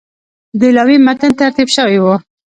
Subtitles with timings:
[0.59, 2.15] د اعلامیې متن ترتیب شوی وو.